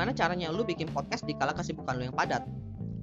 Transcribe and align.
gimana 0.00 0.16
caranya 0.16 0.48
lu 0.48 0.64
bikin 0.64 0.88
podcast 0.96 1.28
di 1.28 1.36
kala 1.36 1.52
kesibukan 1.52 1.92
lu 2.00 2.08
yang 2.08 2.16
padat? 2.16 2.40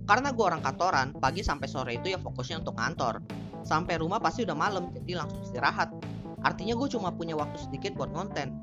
Karena 0.09 0.33
gue 0.33 0.41
orang 0.41 0.65
kantoran, 0.65 1.13
pagi 1.13 1.45
sampai 1.45 1.69
sore 1.69 2.01
itu 2.01 2.09
ya 2.09 2.17
fokusnya 2.17 2.65
untuk 2.65 2.73
kantor. 2.73 3.21
Sampai 3.61 4.01
rumah 4.01 4.17
pasti 4.17 4.49
udah 4.49 4.57
malam, 4.57 4.89
jadi 4.97 5.21
langsung 5.21 5.45
istirahat. 5.45 5.93
Artinya 6.41 6.73
gue 6.73 6.89
cuma 6.89 7.13
punya 7.13 7.37
waktu 7.37 7.53
sedikit 7.69 7.93
buat 7.93 8.09
konten. 8.17 8.57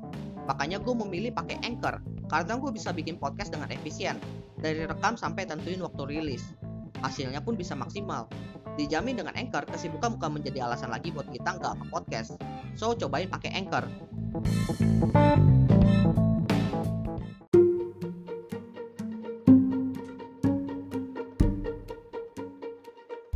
Makanya 0.51 0.83
gue 0.83 0.91
memilih 0.91 1.31
pakai 1.31 1.63
Anchor, 1.63 2.03
karena 2.27 2.59
gue 2.59 2.75
bisa 2.75 2.91
bikin 2.91 3.15
podcast 3.15 3.55
dengan 3.55 3.71
efisien. 3.71 4.19
Dari 4.59 4.83
rekam 4.83 5.15
sampai 5.15 5.47
tentuin 5.47 5.79
waktu 5.79 6.03
rilis. 6.03 6.43
Hasilnya 7.07 7.39
pun 7.39 7.55
bisa 7.55 7.71
maksimal. 7.71 8.27
Dijamin 8.75 9.15
dengan 9.15 9.31
Anchor, 9.39 9.63
kesibukan 9.63 10.19
bukan 10.19 10.43
menjadi 10.43 10.67
alasan 10.67 10.91
lagi 10.91 11.07
buat 11.15 11.31
kita 11.31 11.55
nggak 11.55 11.79
ke 11.79 11.85
podcast. 11.87 12.35
So, 12.75 12.99
cobain 12.99 13.31
pakai 13.31 13.55
Anchor. 13.55 13.87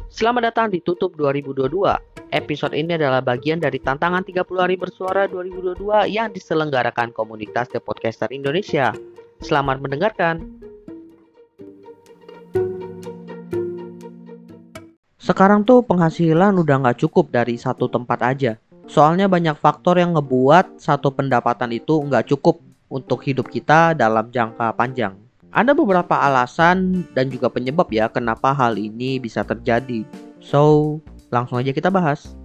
Selamat 0.10 0.50
datang 0.50 0.74
di 0.74 0.82
Tutup 0.82 1.14
2022. 1.14 1.70
Episode 2.34 2.74
ini 2.74 2.98
adalah 2.98 3.22
bagian 3.22 3.62
dari 3.62 3.78
tantangan 3.78 4.26
30 4.26 4.42
hari 4.58 4.74
bersuara 4.74 5.30
2022 5.30 6.10
yang 6.10 6.34
diselenggarakan 6.34 7.14
komunitas 7.14 7.70
The 7.70 7.78
Podcaster 7.78 8.26
Indonesia. 8.34 8.90
Selamat 9.38 9.78
mendengarkan. 9.78 10.50
Sekarang 15.22 15.62
tuh 15.62 15.86
penghasilan 15.86 16.58
udah 16.58 16.90
nggak 16.90 17.06
cukup 17.06 17.30
dari 17.30 17.62
satu 17.62 17.86
tempat 17.86 18.26
aja. 18.26 18.58
Soalnya 18.90 19.30
banyak 19.30 19.62
faktor 19.62 20.02
yang 20.02 20.18
ngebuat 20.18 20.82
satu 20.82 21.14
pendapatan 21.14 21.70
itu 21.70 22.02
nggak 22.02 22.34
cukup 22.34 22.58
untuk 22.90 23.22
hidup 23.30 23.46
kita 23.46 23.94
dalam 23.94 24.34
jangka 24.34 24.74
panjang. 24.74 25.29
Ada 25.50 25.74
beberapa 25.74 26.14
alasan 26.14 27.02
dan 27.18 27.34
juga 27.34 27.50
penyebab 27.50 27.90
ya 27.90 28.06
kenapa 28.06 28.54
hal 28.54 28.78
ini 28.78 29.18
bisa 29.18 29.42
terjadi. 29.42 30.06
So, 30.38 30.98
langsung 31.34 31.58
aja 31.58 31.74
kita 31.74 31.90
bahas. 31.90 32.38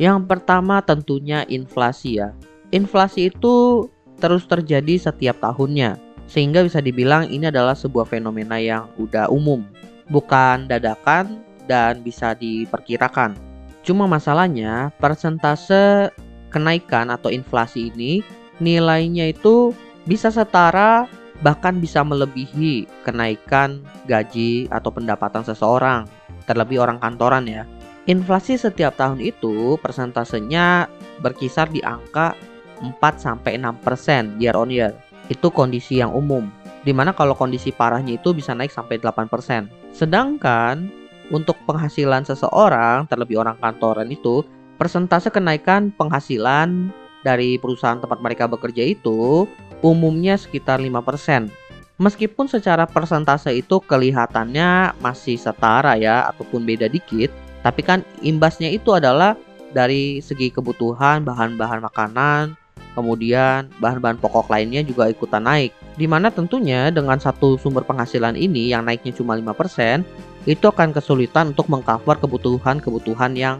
Yang 0.00 0.24
pertama 0.24 0.80
tentunya 0.80 1.44
inflasi 1.44 2.24
ya. 2.24 2.32
Inflasi 2.72 3.28
itu 3.28 3.88
terus 4.16 4.48
terjadi 4.48 4.96
setiap 4.96 5.44
tahunnya. 5.44 6.00
Sehingga 6.28 6.64
bisa 6.64 6.80
dibilang 6.80 7.28
ini 7.28 7.52
adalah 7.52 7.76
sebuah 7.76 8.08
fenomena 8.08 8.56
yang 8.56 8.88
udah 8.96 9.28
umum. 9.28 9.64
Bukan 10.08 10.72
dadakan 10.72 11.44
dan 11.68 12.00
bisa 12.00 12.32
diperkirakan. 12.32 13.36
Cuma 13.84 14.08
masalahnya 14.08 14.88
persentase 14.96 16.08
kenaikan 16.48 17.12
atau 17.12 17.28
inflasi 17.28 17.92
ini 17.92 18.24
nilainya 18.58 19.30
itu 19.36 19.76
bisa 20.08 20.32
setara 20.32 21.04
bahkan 21.40 21.78
bisa 21.78 22.02
melebihi 22.02 22.90
kenaikan 23.06 23.82
gaji 24.10 24.66
atau 24.72 24.90
pendapatan 24.90 25.46
seseorang, 25.46 26.06
terlebih 26.46 26.82
orang 26.82 26.98
kantoran 26.98 27.46
ya. 27.46 27.62
Inflasi 28.08 28.56
setiap 28.56 28.96
tahun 28.96 29.20
itu 29.20 29.76
persentasenya 29.84 30.88
berkisar 31.20 31.68
di 31.68 31.84
angka 31.84 32.32
4 32.80 32.96
sampai 33.20 33.60
6% 33.60 34.40
year 34.40 34.56
on 34.56 34.72
year. 34.72 34.96
Itu 35.28 35.52
kondisi 35.52 36.00
yang 36.00 36.16
umum. 36.16 36.48
Di 36.88 36.96
mana 36.96 37.12
kalau 37.12 37.36
kondisi 37.36 37.68
parahnya 37.68 38.16
itu 38.16 38.32
bisa 38.32 38.56
naik 38.56 38.72
sampai 38.72 38.96
8%. 38.96 39.68
Sedangkan 39.92 40.88
untuk 41.28 41.60
penghasilan 41.68 42.24
seseorang, 42.24 43.04
terlebih 43.12 43.44
orang 43.44 43.60
kantoran 43.60 44.08
itu, 44.08 44.40
persentase 44.80 45.28
kenaikan 45.28 45.92
penghasilan 45.92 46.88
dari 47.20 47.60
perusahaan 47.60 48.00
tempat 48.00 48.24
mereka 48.24 48.48
bekerja 48.48 48.88
itu 48.88 49.44
umumnya 49.84 50.34
sekitar 50.38 50.82
5%. 50.82 51.50
Meskipun 51.98 52.46
secara 52.46 52.86
persentase 52.86 53.50
itu 53.58 53.82
kelihatannya 53.82 54.94
masih 55.02 55.34
setara 55.34 55.98
ya 55.98 56.30
ataupun 56.30 56.62
beda 56.62 56.86
dikit, 56.86 57.34
tapi 57.66 57.82
kan 57.82 58.06
imbasnya 58.22 58.70
itu 58.70 58.94
adalah 58.94 59.34
dari 59.74 60.22
segi 60.22 60.54
kebutuhan 60.54 61.26
bahan-bahan 61.26 61.82
makanan, 61.82 62.54
kemudian 62.94 63.66
bahan-bahan 63.82 64.18
pokok 64.22 64.46
lainnya 64.46 64.86
juga 64.86 65.10
ikutan 65.10 65.42
naik. 65.42 65.74
Di 65.98 66.06
mana 66.06 66.30
tentunya 66.30 66.94
dengan 66.94 67.18
satu 67.18 67.58
sumber 67.58 67.82
penghasilan 67.82 68.38
ini 68.38 68.70
yang 68.70 68.86
naiknya 68.86 69.10
cuma 69.18 69.34
5%, 69.34 70.06
itu 70.46 70.64
akan 70.70 70.94
kesulitan 70.94 71.50
untuk 71.50 71.66
mengcover 71.66 72.14
kebutuhan-kebutuhan 72.22 73.34
yang 73.34 73.58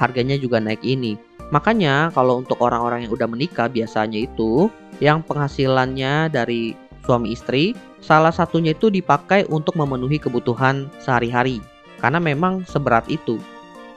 harganya 0.00 0.40
juga 0.40 0.56
naik 0.58 0.80
ini. 0.80 1.20
Makanya 1.52 2.08
kalau 2.16 2.40
untuk 2.40 2.56
orang-orang 2.64 3.04
yang 3.04 3.12
udah 3.12 3.28
menikah 3.28 3.68
biasanya 3.68 4.24
itu 4.24 4.72
yang 5.04 5.20
penghasilannya 5.20 6.32
dari 6.32 6.72
suami 7.04 7.36
istri, 7.36 7.76
salah 8.00 8.32
satunya 8.32 8.72
itu 8.72 8.88
dipakai 8.88 9.44
untuk 9.52 9.76
memenuhi 9.76 10.16
kebutuhan 10.16 10.88
sehari-hari. 11.04 11.60
Karena 12.00 12.16
memang 12.16 12.64
seberat 12.64 13.04
itu. 13.12 13.36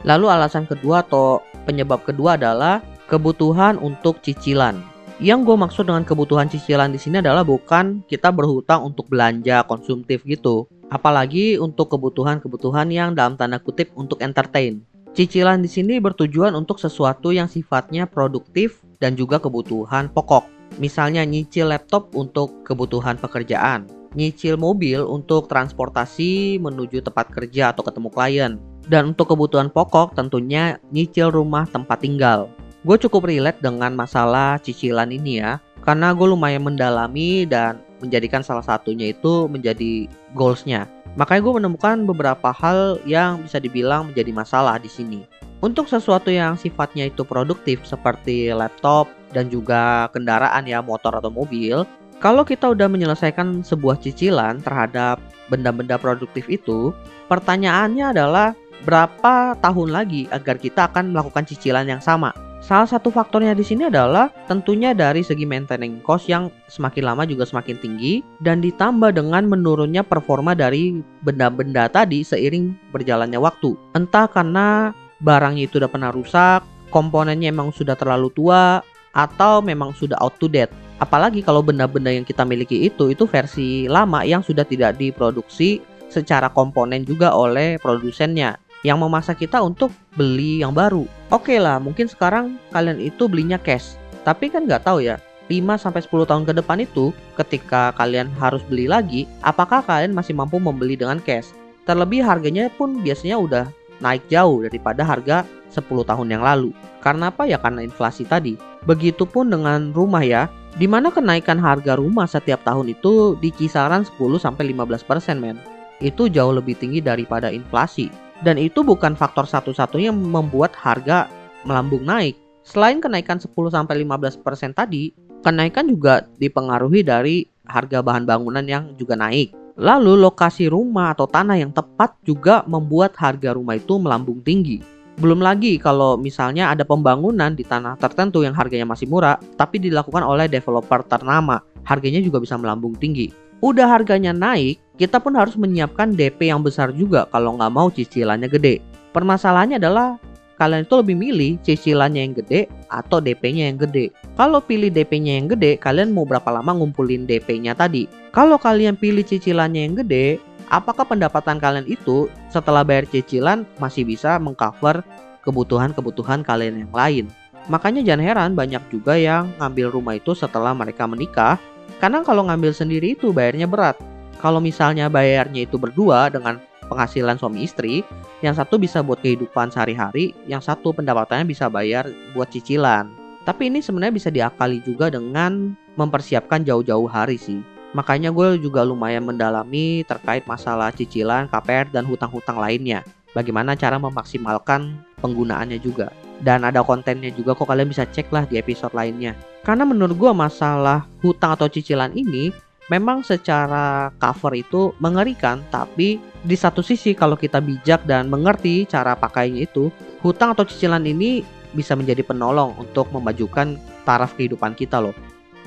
Lalu 0.03 0.27
alasan 0.27 0.67
kedua 0.67 1.07
atau 1.07 1.39
penyebab 1.63 2.03
kedua 2.03 2.35
adalah 2.35 2.83
kebutuhan 3.07 3.79
untuk 3.79 4.19
cicilan. 4.19 4.83
Yang 5.23 5.39
gue 5.47 5.55
maksud 5.55 5.83
dengan 5.87 6.03
kebutuhan 6.03 6.51
cicilan 6.51 6.91
di 6.91 6.99
sini 6.99 7.23
adalah 7.23 7.47
bukan 7.47 8.03
kita 8.11 8.33
berhutang 8.33 8.83
untuk 8.83 9.07
belanja 9.07 9.63
konsumtif 9.63 10.25
gitu, 10.27 10.67
apalagi 10.91 11.55
untuk 11.61 11.95
kebutuhan-kebutuhan 11.95 12.91
yang 12.91 13.15
dalam 13.15 13.39
tanda 13.39 13.61
kutip 13.61 13.93
untuk 13.95 14.19
entertain. 14.19 14.83
Cicilan 15.13 15.61
di 15.61 15.69
sini 15.69 16.01
bertujuan 16.01 16.57
untuk 16.57 16.81
sesuatu 16.81 17.29
yang 17.29 17.45
sifatnya 17.45 18.09
produktif 18.09 18.81
dan 18.97 19.13
juga 19.13 19.37
kebutuhan 19.37 20.09
pokok. 20.09 20.49
Misalnya 20.81 21.21
nyicil 21.21 21.69
laptop 21.69 22.09
untuk 22.17 22.65
kebutuhan 22.65 23.21
pekerjaan, 23.21 23.85
nyicil 24.17 24.57
mobil 24.57 25.05
untuk 25.05 25.45
transportasi 25.45 26.57
menuju 26.57 27.05
tempat 27.05 27.29
kerja 27.29 27.69
atau 27.69 27.85
ketemu 27.85 28.09
klien, 28.09 28.51
dan 28.89 29.13
untuk 29.13 29.29
kebutuhan 29.29 29.69
pokok 29.69 30.17
tentunya 30.17 30.81
nyicil 30.89 31.29
rumah 31.29 31.69
tempat 31.69 32.01
tinggal. 32.01 32.49
Gue 32.81 32.97
cukup 32.97 33.29
relate 33.29 33.61
dengan 33.61 33.93
masalah 33.93 34.57
cicilan 34.65 35.13
ini 35.13 35.45
ya, 35.45 35.61
karena 35.85 36.09
gue 36.17 36.25
lumayan 36.25 36.65
mendalami 36.65 37.45
dan 37.45 37.77
menjadikan 38.03 38.43
salah 38.43 38.61
satunya 38.61 39.15
itu 39.15 39.47
menjadi 39.47 40.11
goalsnya. 40.35 40.91
Makanya 41.15 41.41
gue 41.47 41.53
menemukan 41.63 41.95
beberapa 42.03 42.51
hal 42.51 42.99
yang 43.07 43.39
bisa 43.47 43.63
dibilang 43.63 44.11
menjadi 44.11 44.35
masalah 44.35 44.75
di 44.75 44.91
sini. 44.91 45.23
Untuk 45.63 45.87
sesuatu 45.87 46.27
yang 46.27 46.59
sifatnya 46.59 47.07
itu 47.07 47.23
produktif 47.23 47.87
seperti 47.87 48.51
laptop 48.51 49.07
dan 49.31 49.47
juga 49.47 50.11
kendaraan 50.11 50.67
ya 50.67 50.83
motor 50.83 51.15
atau 51.15 51.31
mobil, 51.31 51.87
kalau 52.19 52.43
kita 52.43 52.75
udah 52.75 52.91
menyelesaikan 52.91 53.63
sebuah 53.63 54.03
cicilan 54.03 54.59
terhadap 54.59 55.23
benda-benda 55.47 55.95
produktif 55.95 56.51
itu, 56.51 56.91
pertanyaannya 57.31 58.11
adalah 58.11 58.51
berapa 58.83 59.55
tahun 59.63 59.95
lagi 59.95 60.27
agar 60.35 60.59
kita 60.59 60.91
akan 60.91 61.15
melakukan 61.15 61.47
cicilan 61.47 61.87
yang 61.87 62.03
sama? 62.03 62.35
Salah 62.63 62.87
satu 62.87 63.11
faktornya 63.11 63.51
di 63.51 63.59
sini 63.59 63.91
adalah 63.91 64.31
tentunya 64.47 64.95
dari 64.95 65.19
segi 65.19 65.43
maintaining 65.43 65.99
cost 65.99 66.31
yang 66.31 66.47
semakin 66.71 67.11
lama 67.11 67.27
juga 67.27 67.43
semakin 67.43 67.75
tinggi 67.75 68.23
dan 68.39 68.63
ditambah 68.63 69.11
dengan 69.11 69.43
menurunnya 69.51 69.99
performa 69.99 70.55
dari 70.55 71.03
benda-benda 71.27 71.91
tadi 71.91 72.23
seiring 72.23 72.71
berjalannya 72.95 73.35
waktu. 73.35 73.75
Entah 73.99 74.31
karena 74.31 74.95
barangnya 75.19 75.67
itu 75.67 75.75
udah 75.75 75.91
pernah 75.91 76.15
rusak, 76.15 76.63
komponennya 76.87 77.51
emang 77.51 77.75
sudah 77.75 77.99
terlalu 77.99 78.31
tua, 78.31 78.79
atau 79.11 79.59
memang 79.59 79.91
sudah 79.91 80.15
out 80.23 80.39
to 80.39 80.47
date. 80.47 80.71
Apalagi 81.03 81.43
kalau 81.43 81.59
benda-benda 81.59 82.15
yang 82.15 82.23
kita 82.23 82.47
miliki 82.47 82.87
itu 82.87 83.11
itu 83.11 83.27
versi 83.27 83.91
lama 83.91 84.23
yang 84.23 84.39
sudah 84.39 84.63
tidak 84.63 84.95
diproduksi 84.95 85.83
secara 86.07 86.47
komponen 86.47 87.03
juga 87.03 87.35
oleh 87.35 87.75
produsennya 87.81 88.55
yang 88.83 88.99
memaksa 88.99 89.33
kita 89.33 89.63
untuk 89.63 89.89
beli 90.13 90.61
yang 90.61 90.75
baru. 90.75 91.07
Oke 91.31 91.55
okay 91.55 91.59
lah, 91.59 91.79
mungkin 91.79 92.05
sekarang 92.05 92.59
kalian 92.75 92.99
itu 92.99 93.25
belinya 93.31 93.57
cash. 93.57 93.95
Tapi 94.27 94.51
kan 94.51 94.67
nggak 94.67 94.87
tahu 94.87 95.03
ya, 95.03 95.19
5 95.51 95.75
sampai 95.75 95.99
10 96.03 96.29
tahun 96.29 96.43
ke 96.47 96.53
depan 96.59 96.79
itu 96.83 97.11
ketika 97.35 97.91
kalian 97.99 98.31
harus 98.39 98.63
beli 98.67 98.87
lagi, 98.87 99.27
apakah 99.43 99.83
kalian 99.83 100.15
masih 100.15 100.35
mampu 100.35 100.59
membeli 100.59 100.95
dengan 100.95 101.19
cash? 101.19 101.51
Terlebih 101.83 102.23
harganya 102.23 102.71
pun 102.71 103.03
biasanya 103.03 103.35
udah 103.35 103.65
naik 103.99 104.23
jauh 104.31 104.63
daripada 104.63 105.03
harga 105.03 105.43
10 105.71 105.83
tahun 106.07 106.27
yang 106.31 106.43
lalu. 106.43 106.71
Karena 107.03 107.27
apa 107.27 107.43
ya? 107.43 107.59
Karena 107.59 107.83
inflasi 107.83 108.23
tadi. 108.23 108.55
Begitupun 108.87 109.51
dengan 109.51 109.91
rumah 109.91 110.23
ya, 110.23 110.47
di 110.79 110.87
mana 110.87 111.11
kenaikan 111.11 111.59
harga 111.59 111.99
rumah 111.99 112.25
setiap 112.25 112.63
tahun 112.63 112.95
itu 112.95 113.35
di 113.43 113.51
kisaran 113.51 114.07
10 114.07 114.39
sampai 114.39 114.71
15% 114.71 115.43
men. 115.43 115.59
Itu 115.99 116.31
jauh 116.31 116.55
lebih 116.55 116.79
tinggi 116.79 117.03
daripada 117.03 117.51
inflasi. 117.51 118.22
Dan 118.41 118.57
itu 118.57 118.81
bukan 118.81 119.13
faktor 119.13 119.45
satu-satunya 119.45 120.09
yang 120.09 120.17
membuat 120.17 120.73
harga 120.73 121.29
melambung 121.67 122.01
naik. 122.03 122.33
Selain 122.63 123.03
kenaikan 123.03 123.37
10-15% 123.37 124.73
tadi, 124.73 125.13
kenaikan 125.43 125.85
juga 125.91 126.25
dipengaruhi 126.39 127.03
dari 127.03 127.45
harga 127.67 127.99
bahan 127.99 128.23
bangunan 128.23 128.63
yang 128.63 128.95
juga 128.95 129.19
naik. 129.19 129.51
Lalu 129.77 130.21
lokasi 130.21 130.69
rumah 130.69 131.17
atau 131.17 131.25
tanah 131.25 131.57
yang 131.57 131.73
tepat 131.73 132.13
juga 132.23 132.61
membuat 132.69 133.17
harga 133.17 133.57
rumah 133.57 133.75
itu 133.75 133.97
melambung 133.97 134.39
tinggi. 134.45 134.79
Belum 135.13 135.41
lagi 135.41 135.77
kalau 135.77 136.17
misalnya 136.17 136.73
ada 136.73 136.81
pembangunan 136.81 137.53
di 137.53 137.61
tanah 137.61 137.97
tertentu 138.01 138.41
yang 138.41 138.57
harganya 138.57 138.89
masih 138.89 139.05
murah, 139.05 139.37
tapi 139.57 139.77
dilakukan 139.77 140.25
oleh 140.25 140.49
developer 140.49 141.05
ternama, 141.05 141.61
harganya 141.85 142.17
juga 142.17 142.41
bisa 142.41 142.57
melambung 142.57 142.97
tinggi. 142.97 143.29
Udah 143.61 143.87
harganya 143.87 144.33
naik, 144.33 144.81
kita 144.93 145.17
pun 145.17 145.33
harus 145.33 145.57
menyiapkan 145.57 146.13
DP 146.13 146.53
yang 146.53 146.61
besar 146.61 146.93
juga 146.93 147.25
kalau 147.33 147.57
nggak 147.57 147.73
mau 147.73 147.89
cicilannya 147.89 148.45
gede. 148.45 148.77
Permasalahannya 149.13 149.81
adalah 149.81 150.21
kalian 150.61 150.85
itu 150.85 150.95
lebih 151.01 151.15
milih 151.17 151.51
cicilannya 151.65 152.21
yang 152.21 152.33
gede 152.37 152.69
atau 152.89 153.17
DP-nya 153.17 153.73
yang 153.73 153.79
gede. 153.81 154.13
Kalau 154.37 154.61
pilih 154.61 154.93
DP-nya 154.93 155.41
yang 155.41 155.49
gede, 155.49 155.81
kalian 155.81 156.13
mau 156.13 156.29
berapa 156.29 156.45
lama 156.53 156.77
ngumpulin 156.77 157.25
DP-nya 157.25 157.73
tadi? 157.73 158.05
Kalau 158.29 158.61
kalian 158.61 158.93
pilih 158.93 159.25
cicilannya 159.25 159.81
yang 159.81 159.95
gede, 160.05 160.37
apakah 160.69 161.09
pendapatan 161.09 161.57
kalian 161.57 161.89
itu 161.89 162.29
setelah 162.53 162.85
bayar 162.85 163.09
cicilan 163.09 163.65
masih 163.81 164.05
bisa 164.05 164.37
mengcover 164.37 165.01
kebutuhan-kebutuhan 165.41 166.45
kalian 166.45 166.85
yang 166.85 166.93
lain? 166.93 167.25
Makanya 167.65 168.05
jangan 168.05 168.23
heran 168.23 168.51
banyak 168.53 168.83
juga 168.93 169.17
yang 169.17 169.49
ngambil 169.57 169.89
rumah 169.89 170.19
itu 170.19 170.37
setelah 170.37 170.75
mereka 170.75 171.07
menikah 171.09 171.55
karena 171.97 172.19
kalau 172.21 172.43
ngambil 172.45 172.75
sendiri 172.75 173.15
itu 173.15 173.31
bayarnya 173.31 173.65
berat. 173.65 173.95
Kalau 174.43 174.59
misalnya 174.59 175.07
bayarnya 175.07 175.63
itu 175.63 175.79
berdua 175.79 176.27
dengan 176.27 176.59
penghasilan 176.91 177.39
suami 177.39 177.63
istri, 177.63 178.03
yang 178.43 178.51
satu 178.51 178.75
bisa 178.75 178.99
buat 178.99 179.23
kehidupan 179.23 179.71
sehari-hari, 179.71 180.35
yang 180.51 180.59
satu 180.59 180.91
pendapatannya 180.91 181.47
bisa 181.47 181.71
bayar 181.71 182.11
buat 182.35 182.51
cicilan. 182.51 183.07
Tapi 183.47 183.71
ini 183.71 183.79
sebenarnya 183.79 184.11
bisa 184.11 184.27
diakali 184.27 184.83
juga 184.83 185.07
dengan 185.07 185.71
mempersiapkan 185.95 186.67
jauh-jauh 186.67 187.07
hari 187.07 187.39
sih. 187.39 187.63
Makanya 187.95 188.35
gue 188.35 188.59
juga 188.59 188.83
lumayan 188.83 189.23
mendalami 189.23 190.03
terkait 190.03 190.43
masalah 190.43 190.91
cicilan, 190.91 191.47
KPR, 191.47 191.87
dan 191.95 192.03
hutang-hutang 192.03 192.59
lainnya. 192.59 192.99
Bagaimana 193.31 193.79
cara 193.79 193.95
memaksimalkan 193.95 194.99
penggunaannya 195.23 195.79
juga. 195.79 196.11
Dan 196.43 196.67
ada 196.67 196.83
kontennya 196.83 197.31
juga 197.31 197.55
kok 197.55 197.71
kalian 197.71 197.87
bisa 197.87 198.03
cek 198.03 198.27
lah 198.27 198.43
di 198.43 198.59
episode 198.59 198.91
lainnya. 198.91 199.39
Karena 199.63 199.87
menurut 199.87 200.19
gue 200.19 200.31
masalah 200.35 201.07
hutang 201.23 201.55
atau 201.55 201.71
cicilan 201.71 202.11
ini 202.11 202.51
memang 202.91 203.23
secara 203.23 204.11
cover 204.19 204.57
itu 204.57 204.91
mengerikan, 204.99 205.63
tapi 205.71 206.19
di 206.43 206.55
satu 206.57 206.83
sisi 206.83 207.15
kalau 207.15 207.39
kita 207.39 207.63
bijak 207.63 208.03
dan 208.03 208.27
mengerti 208.27 208.83
cara 208.83 209.15
pakainya 209.15 209.63
itu, 209.63 209.87
hutang 210.19 210.51
atau 210.55 210.67
cicilan 210.67 211.03
ini 211.07 211.43
bisa 211.71 211.95
menjadi 211.95 212.21
penolong 212.25 212.75
untuk 212.75 213.07
memajukan 213.15 213.79
taraf 214.03 214.35
kehidupan 214.35 214.75
kita 214.75 214.99
loh. 214.99 215.15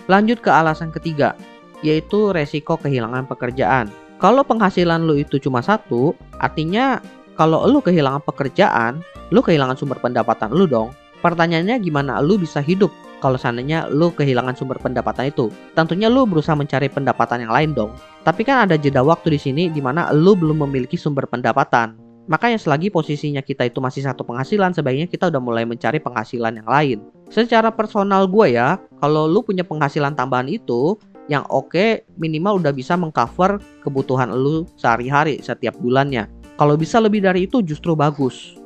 Lanjut 0.06 0.38
ke 0.38 0.50
alasan 0.52 0.94
ketiga, 0.94 1.34
yaitu 1.80 2.30
resiko 2.30 2.78
kehilangan 2.78 3.26
pekerjaan. 3.26 3.90
Kalau 4.16 4.46
penghasilan 4.46 5.04
lu 5.04 5.20
itu 5.20 5.36
cuma 5.36 5.60
satu, 5.60 6.16
artinya 6.40 7.02
kalau 7.36 7.68
lu 7.68 7.84
kehilangan 7.84 8.24
pekerjaan, 8.24 9.04
lu 9.28 9.44
kehilangan 9.44 9.76
sumber 9.76 10.00
pendapatan 10.00 10.54
lu 10.56 10.64
dong. 10.64 10.94
Pertanyaannya 11.20 11.76
gimana 11.82 12.22
lu 12.22 12.40
bisa 12.40 12.62
hidup 12.62 12.92
kalau 13.20 13.40
seandainya 13.40 13.88
lu 13.88 14.12
kehilangan 14.12 14.56
sumber 14.56 14.76
pendapatan 14.80 15.32
itu. 15.32 15.48
Tentunya 15.72 16.06
lu 16.06 16.28
berusaha 16.28 16.56
mencari 16.56 16.88
pendapatan 16.88 17.48
yang 17.48 17.52
lain 17.52 17.70
dong. 17.72 17.92
Tapi 18.24 18.42
kan 18.44 18.68
ada 18.68 18.76
jeda 18.76 19.00
waktu 19.00 19.34
di 19.34 19.40
sini 19.40 19.62
di 19.72 19.80
mana 19.80 20.12
lu 20.12 20.36
belum 20.36 20.66
memiliki 20.68 20.98
sumber 20.98 21.24
pendapatan. 21.24 21.96
Makanya 22.26 22.58
selagi 22.58 22.90
posisinya 22.90 23.38
kita 23.38 23.70
itu 23.70 23.78
masih 23.78 24.02
satu 24.02 24.26
penghasilan, 24.26 24.74
sebaiknya 24.74 25.06
kita 25.06 25.30
udah 25.30 25.38
mulai 25.38 25.62
mencari 25.62 26.02
penghasilan 26.02 26.58
yang 26.58 26.66
lain. 26.66 26.98
Secara 27.30 27.70
personal 27.70 28.26
gue 28.26 28.58
ya, 28.58 28.82
kalau 28.98 29.30
lu 29.30 29.46
punya 29.46 29.62
penghasilan 29.62 30.18
tambahan 30.18 30.50
itu, 30.50 30.98
yang 31.30 31.46
oke 31.50 32.06
minimal 32.18 32.58
udah 32.62 32.74
bisa 32.74 32.98
mengcover 32.98 33.62
kebutuhan 33.82 34.30
lu 34.34 34.66
sehari-hari 34.74 35.38
setiap 35.38 35.78
bulannya. 35.78 36.26
Kalau 36.58 36.74
bisa 36.74 36.98
lebih 36.98 37.22
dari 37.22 37.46
itu 37.46 37.62
justru 37.62 37.94
bagus. 37.94 38.58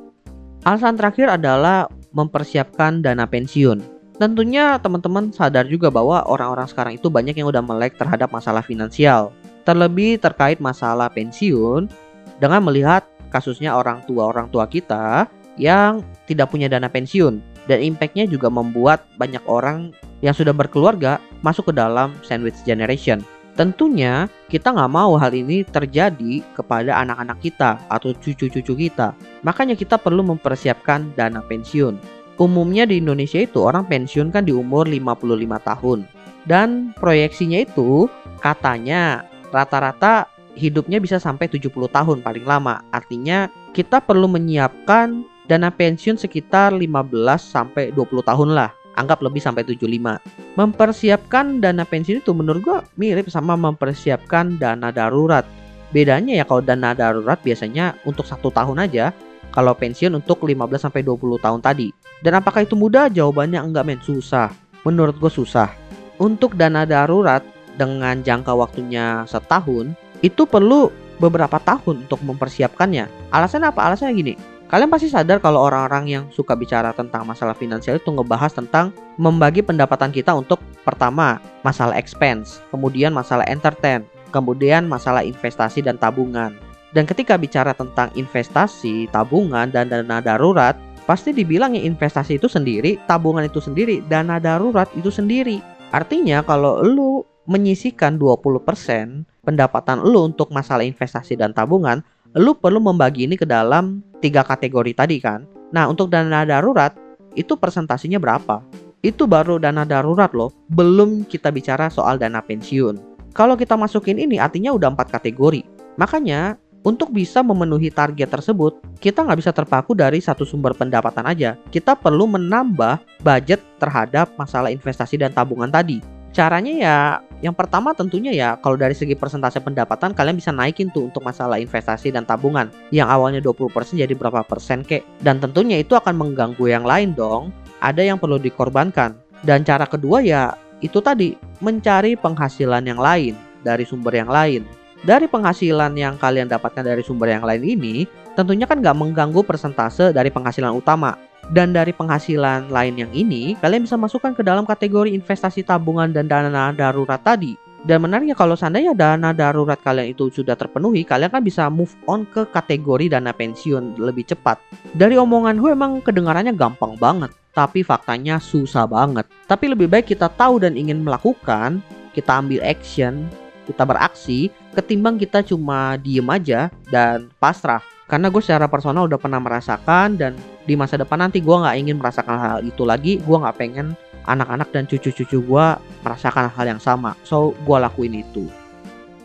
Alasan 0.65 0.97
terakhir 0.97 1.41
adalah 1.41 1.89
mempersiapkan 2.13 3.01
dana 3.01 3.25
pensiun. 3.25 3.90
Tentunya 4.21 4.77
teman-teman 4.77 5.33
sadar 5.33 5.65
juga 5.65 5.89
bahwa 5.89 6.21
orang-orang 6.29 6.69
sekarang 6.69 6.93
itu 6.93 7.09
banyak 7.09 7.33
yang 7.33 7.49
udah 7.49 7.65
melek 7.65 7.97
terhadap 7.97 8.29
masalah 8.29 8.61
finansial. 8.61 9.33
Terlebih 9.65 10.21
terkait 10.21 10.61
masalah 10.61 11.09
pensiun 11.09 11.89
dengan 12.37 12.61
melihat 12.61 13.01
kasusnya 13.33 13.73
orang 13.73 14.05
tua-orang 14.05 14.45
tua 14.53 14.69
kita 14.69 15.25
yang 15.57 16.05
tidak 16.29 16.53
punya 16.53 16.69
dana 16.69 16.85
pensiun 16.85 17.41
dan 17.65 17.81
impactnya 17.81 18.29
juga 18.29 18.45
membuat 18.53 19.09
banyak 19.17 19.41
orang 19.49 19.89
yang 20.21 20.37
sudah 20.37 20.53
berkeluarga 20.53 21.17
masuk 21.41 21.73
ke 21.73 21.81
dalam 21.81 22.13
sandwich 22.21 22.61
generation. 22.61 23.25
Tentunya 23.57 24.29
kita 24.53 24.69
nggak 24.69 24.93
mau 24.93 25.17
hal 25.17 25.33
ini 25.33 25.65
terjadi 25.65 26.45
kepada 26.53 26.93
anak-anak 27.01 27.41
kita 27.41 27.81
atau 27.89 28.13
cucu-cucu 28.13 28.73
kita. 28.85 29.17
Makanya 29.41 29.73
kita 29.73 29.97
perlu 29.97 30.21
mempersiapkan 30.21 31.09
dana 31.17 31.41
pensiun. 31.41 32.20
Umumnya 32.41 32.89
di 32.89 32.97
Indonesia 32.97 33.37
itu 33.37 33.61
orang 33.61 33.85
pensiun 33.85 34.33
kan 34.33 34.41
di 34.41 34.49
umur 34.49 34.89
55 34.89 35.61
tahun. 35.61 36.09
Dan 36.49 36.89
proyeksinya 36.97 37.61
itu 37.61 38.09
katanya 38.41 39.29
rata-rata 39.53 40.25
hidupnya 40.57 40.97
bisa 40.97 41.21
sampai 41.21 41.45
70 41.45 41.69
tahun 41.69 42.25
paling 42.25 42.41
lama. 42.41 42.81
Artinya 42.89 43.45
kita 43.77 44.01
perlu 44.01 44.25
menyiapkan 44.25 45.21
dana 45.45 45.69
pensiun 45.69 46.17
sekitar 46.17 46.73
15 46.73 47.13
sampai 47.37 47.93
20 47.93 48.25
tahun 48.25 48.57
lah. 48.57 48.73
Anggap 48.97 49.21
lebih 49.21 49.37
sampai 49.37 49.61
75. 49.61 50.17
Mempersiapkan 50.57 51.61
dana 51.61 51.85
pensiun 51.85 52.25
itu 52.25 52.33
menurut 52.33 52.61
gua 52.65 52.81
mirip 52.97 53.29
sama 53.29 53.53
mempersiapkan 53.53 54.57
dana 54.57 54.89
darurat. 54.89 55.45
Bedanya 55.93 56.41
ya 56.41 56.45
kalau 56.49 56.65
dana 56.65 56.97
darurat 56.97 57.37
biasanya 57.45 57.93
untuk 58.09 58.25
satu 58.25 58.49
tahun 58.49 58.81
aja, 58.81 59.13
kalau 59.51 59.75
pensiun 59.75 60.17
untuk 60.17 60.43
15 60.47 60.87
sampai 60.87 61.03
20 61.03 61.43
tahun 61.43 61.59
tadi. 61.59 61.91
Dan 62.23 62.39
apakah 62.39 62.63
itu 62.63 62.73
mudah? 62.73 63.11
Jawabannya 63.11 63.59
enggak 63.59 63.85
men, 63.85 63.99
susah. 64.01 64.49
Menurut 64.87 65.19
gue 65.19 65.29
susah. 65.29 65.69
Untuk 66.17 66.57
dana 66.57 66.87
darurat 66.87 67.45
dengan 67.75 68.23
jangka 68.23 68.53
waktunya 68.55 69.27
setahun, 69.27 69.93
itu 70.23 70.45
perlu 70.45 70.89
beberapa 71.19 71.61
tahun 71.61 72.09
untuk 72.09 72.23
mempersiapkannya. 72.25 73.33
Alasannya 73.33 73.69
apa? 73.69 73.81
Alasannya 73.89 74.13
gini, 74.17 74.33
Kalian 74.71 74.87
pasti 74.87 75.11
sadar 75.11 75.43
kalau 75.43 75.67
orang-orang 75.67 76.07
yang 76.07 76.23
suka 76.31 76.55
bicara 76.55 76.95
tentang 76.95 77.27
masalah 77.27 77.51
finansial 77.51 77.99
itu 77.99 78.07
ngebahas 78.07 78.55
tentang 78.55 78.95
membagi 79.19 79.59
pendapatan 79.59 80.15
kita 80.15 80.31
untuk 80.31 80.63
pertama 80.87 81.43
masalah 81.59 81.99
expense, 81.99 82.63
kemudian 82.71 83.11
masalah 83.11 83.43
entertain, 83.51 84.07
kemudian 84.31 84.87
masalah 84.87 85.27
investasi 85.27 85.83
dan 85.83 85.99
tabungan. 85.99 86.55
Dan 86.91 87.07
ketika 87.07 87.39
bicara 87.39 87.71
tentang 87.71 88.11
investasi, 88.19 89.07
tabungan, 89.15 89.71
dan 89.71 89.87
dana 89.87 90.19
darurat, 90.19 90.75
pasti 91.07 91.31
dibilang 91.31 91.71
ya 91.75 91.83
investasi 91.83 92.35
itu 92.35 92.51
sendiri, 92.51 92.99
tabungan 93.07 93.47
itu 93.47 93.63
sendiri, 93.63 94.03
dana 94.11 94.37
darurat 94.37 94.91
itu 94.99 95.07
sendiri. 95.07 95.63
Artinya 95.91 96.43
kalau 96.43 96.83
lu 96.83 97.23
menyisikan 97.47 98.15
20% 98.15 99.27
pendapatan 99.43 100.03
lu 100.05 100.31
untuk 100.31 100.53
masalah 100.53 100.85
investasi 100.85 101.39
dan 101.39 101.51
tabungan, 101.55 102.03
lu 102.37 102.55
perlu 102.55 102.79
membagi 102.79 103.27
ini 103.27 103.35
ke 103.35 103.47
dalam 103.47 104.03
tiga 104.23 104.45
kategori 104.45 104.91
tadi 104.95 105.17
kan. 105.19 105.43
Nah, 105.71 105.87
untuk 105.87 106.11
dana 106.11 106.43
darurat 106.43 106.95
itu 107.35 107.55
presentasinya 107.55 108.19
berapa? 108.19 108.63
Itu 109.01 109.25
baru 109.25 109.57
dana 109.57 109.87
darurat 109.87 110.29
loh, 110.35 110.53
belum 110.69 111.25
kita 111.25 111.49
bicara 111.49 111.89
soal 111.89 112.21
dana 112.21 112.43
pensiun. 112.43 113.11
Kalau 113.31 113.55
kita 113.55 113.79
masukin 113.79 114.19
ini 114.19 114.37
artinya 114.37 114.75
udah 114.75 114.91
empat 114.93 115.07
kategori. 115.09 115.63
Makanya 115.95 116.59
untuk 116.81 117.13
bisa 117.13 117.45
memenuhi 117.45 117.93
target 117.93 118.25
tersebut, 118.25 118.81
kita 118.97 119.21
nggak 119.21 119.37
bisa 119.37 119.53
terpaku 119.53 119.93
dari 119.93 120.17
satu 120.17 120.41
sumber 120.41 120.73
pendapatan 120.73 121.29
aja. 121.29 121.53
Kita 121.69 121.93
perlu 121.93 122.25
menambah 122.25 123.21
budget 123.21 123.61
terhadap 123.77 124.33
masalah 124.33 124.73
investasi 124.73 125.21
dan 125.21 125.29
tabungan 125.29 125.69
tadi. 125.69 126.01
Caranya 126.33 126.73
ya, 126.73 126.97
yang 127.45 127.53
pertama 127.53 127.93
tentunya 127.93 128.33
ya 128.33 128.57
kalau 128.57 128.79
dari 128.81 128.97
segi 128.97 129.13
persentase 129.13 129.61
pendapatan 129.61 130.15
kalian 130.17 130.41
bisa 130.41 130.49
naikin 130.49 130.89
tuh 130.89 131.11
untuk 131.11 131.21
masalah 131.21 131.61
investasi 131.61 132.09
dan 132.09 132.25
tabungan. 132.25 132.73
Yang 132.89 133.07
awalnya 133.13 133.41
20% 133.45 134.01
jadi 134.01 134.13
berapa 134.17 134.41
persen 134.41 134.81
kek. 134.81 135.05
Dan 135.21 135.37
tentunya 135.37 135.77
itu 135.77 135.93
akan 135.93 136.17
mengganggu 136.17 136.65
yang 136.65 136.81
lain 136.81 137.13
dong. 137.13 137.53
Ada 137.77 138.09
yang 138.09 138.17
perlu 138.17 138.41
dikorbankan. 138.41 139.13
Dan 139.45 139.61
cara 139.61 139.85
kedua 139.85 140.25
ya 140.25 140.57
itu 140.81 140.97
tadi 140.97 141.37
mencari 141.61 142.17
penghasilan 142.17 142.89
yang 142.89 142.97
lain 142.97 143.37
dari 143.61 143.85
sumber 143.85 144.17
yang 144.17 144.33
lain 144.33 144.80
dari 145.01 145.25
penghasilan 145.25 145.97
yang 145.97 146.13
kalian 146.21 146.45
dapatkan 146.45 146.85
dari 146.85 147.01
sumber 147.01 147.33
yang 147.33 147.41
lain 147.41 147.65
ini, 147.65 148.05
tentunya 148.37 148.69
kan 148.69 148.77
nggak 148.77 148.93
mengganggu 148.93 149.41
persentase 149.41 150.13
dari 150.13 150.29
penghasilan 150.29 150.77
utama. 150.77 151.17
Dan 151.49 151.73
dari 151.73 151.89
penghasilan 151.89 152.69
lain 152.69 153.01
yang 153.01 153.11
ini, 153.11 153.57
kalian 153.57 153.83
bisa 153.83 153.97
masukkan 153.97 154.37
ke 154.37 154.45
dalam 154.45 154.61
kategori 154.63 155.09
investasi 155.09 155.65
tabungan 155.65 156.13
dan 156.13 156.29
dana 156.29 156.69
darurat 156.69 157.17
tadi. 157.17 157.57
Dan 157.81 158.05
menariknya 158.05 158.37
kalau 158.37 158.53
seandainya 158.53 158.93
dana 158.93 159.33
darurat 159.33 159.81
kalian 159.81 160.13
itu 160.13 160.29
sudah 160.29 160.53
terpenuhi, 160.53 161.01
kalian 161.01 161.33
kan 161.33 161.41
bisa 161.41 161.65
move 161.65 161.91
on 162.05 162.29
ke 162.29 162.45
kategori 162.53 163.17
dana 163.17 163.33
pensiun 163.33 163.97
lebih 163.97 164.29
cepat. 164.29 164.61
Dari 164.93 165.17
omongan 165.17 165.57
gue 165.57 165.73
emang 165.73 165.97
kedengarannya 166.05 166.53
gampang 166.53 166.93
banget, 167.01 167.33
tapi 167.57 167.81
faktanya 167.81 168.37
susah 168.37 168.85
banget. 168.85 169.25
Tapi 169.49 169.73
lebih 169.73 169.89
baik 169.89 170.13
kita 170.13 170.29
tahu 170.29 170.61
dan 170.61 170.77
ingin 170.77 171.01
melakukan, 171.01 171.81
kita 172.13 172.37
ambil 172.37 172.61
action, 172.61 173.25
kita 173.67 173.83
beraksi 173.85 174.49
ketimbang 174.73 175.19
kita 175.19 175.43
cuma 175.45 175.99
diem 175.99 176.25
aja 176.27 176.71
dan 176.89 177.29
pasrah. 177.37 177.83
Karena 178.09 178.27
gue 178.27 178.43
secara 178.43 178.67
personal 178.67 179.07
udah 179.07 179.15
pernah 179.15 179.39
merasakan 179.39 180.19
dan 180.19 180.35
di 180.67 180.75
masa 180.75 180.99
depan 180.99 181.23
nanti 181.23 181.39
gue 181.39 181.55
nggak 181.55 181.77
ingin 181.79 181.95
merasakan 181.95 182.35
hal 182.35 182.59
itu 182.59 182.83
lagi. 182.83 183.23
Gue 183.23 183.39
nggak 183.39 183.55
pengen 183.55 183.95
anak-anak 184.27 184.67
dan 184.75 184.83
cucu-cucu 184.85 185.39
gue 185.39 185.65
merasakan 186.03 186.51
hal 186.51 186.65
yang 186.67 186.81
sama. 186.81 187.15
So 187.23 187.55
gue 187.63 187.77
lakuin 187.79 188.19
itu. 188.19 188.51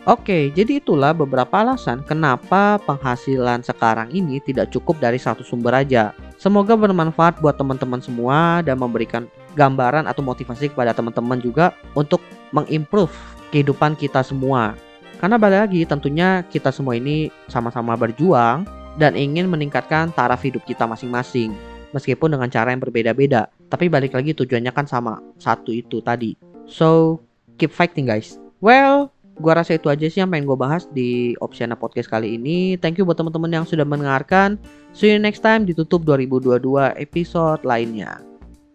Oke, 0.07 0.55
jadi 0.55 0.79
itulah 0.79 1.11
beberapa 1.11 1.51
alasan 1.51 1.99
kenapa 1.99 2.79
penghasilan 2.87 3.59
sekarang 3.59 4.07
ini 4.15 4.39
tidak 4.39 4.71
cukup 4.71 5.03
dari 5.03 5.19
satu 5.19 5.43
sumber 5.43 5.75
aja. 5.83 6.15
Semoga 6.39 6.79
bermanfaat 6.79 7.43
buat 7.43 7.59
teman-teman 7.59 7.99
semua 7.99 8.63
dan 8.63 8.79
memberikan 8.79 9.27
gambaran 9.59 10.07
atau 10.07 10.23
motivasi 10.23 10.71
kepada 10.71 10.95
teman-teman 10.95 11.43
juga 11.43 11.75
untuk 11.91 12.23
mengimprove 12.55 13.11
kehidupan 13.51 13.97
kita 13.97 14.21
semua. 14.23 14.75
Karena 15.17 15.41
balik 15.41 15.69
lagi 15.69 15.81
tentunya 15.87 16.45
kita 16.45 16.69
semua 16.69 16.93
ini 16.93 17.33
sama-sama 17.49 17.97
berjuang 17.97 18.67
dan 19.01 19.17
ingin 19.17 19.49
meningkatkan 19.49 20.13
taraf 20.13 20.45
hidup 20.45 20.61
kita 20.65 20.85
masing-masing. 20.85 21.53
Meskipun 21.95 22.35
dengan 22.35 22.51
cara 22.51 22.69
yang 22.69 22.83
berbeda-beda. 22.83 23.49
Tapi 23.71 23.89
balik 23.89 24.13
lagi 24.13 24.35
tujuannya 24.37 24.69
kan 24.75 24.85
sama. 24.85 25.17
Satu 25.41 25.73
itu 25.73 26.03
tadi. 26.03 26.37
So, 26.67 27.23
keep 27.57 27.73
fighting 27.73 28.05
guys. 28.05 28.37
Well, 28.59 29.15
Gua 29.37 29.53
rasa 29.61 29.77
itu 29.77 29.87
aja 29.87 30.05
sih 30.09 30.17
yang 30.17 30.33
pengen 30.33 30.49
gue 30.49 30.57
bahas 30.57 30.89
di 30.89 31.37
Opsiana 31.37 31.77
Podcast 31.77 32.09
kali 32.09 32.41
ini. 32.41 32.73
Thank 32.81 32.97
you 32.97 33.05
buat 33.05 33.21
teman-teman 33.21 33.53
yang 33.53 33.65
sudah 33.69 33.85
mendengarkan. 33.85 34.57
See 34.97 35.13
you 35.13 35.21
next 35.21 35.45
time 35.45 35.69
ditutup 35.69 36.01
2022 36.01 36.97
episode 36.97 37.61
lainnya. 37.61 38.17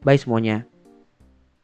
Bye 0.06 0.22
semuanya. 0.22 0.71